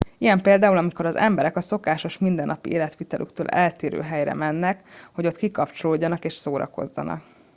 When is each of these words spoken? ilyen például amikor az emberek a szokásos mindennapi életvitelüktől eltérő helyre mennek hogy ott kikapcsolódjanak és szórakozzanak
ilyen 0.17 0.41
például 0.41 0.77
amikor 0.77 1.05
az 1.05 1.15
emberek 1.15 1.55
a 1.55 1.61
szokásos 1.61 2.17
mindennapi 2.17 2.69
életvitelüktől 2.69 3.47
eltérő 3.47 4.01
helyre 4.01 4.33
mennek 4.33 4.81
hogy 5.11 5.25
ott 5.25 5.35
kikapcsolódjanak 5.37 6.25
és 6.25 6.33
szórakozzanak 6.33 7.23